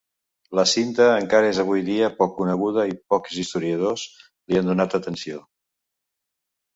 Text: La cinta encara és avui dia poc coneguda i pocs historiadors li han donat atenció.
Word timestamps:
La 0.59 0.63
cinta 0.69 1.03
encara 1.23 1.49
és 1.49 1.57
avui 1.63 1.83
dia 1.89 2.07
poc 2.21 2.33
coneguda 2.39 2.85
i 2.93 2.97
pocs 3.13 3.35
historiadors 3.43 4.07
li 4.53 4.57
han 4.61 4.71
donat 4.73 4.97
atenció. 5.01 5.43